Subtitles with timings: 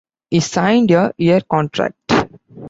[0.31, 1.95] He signed a -year contract.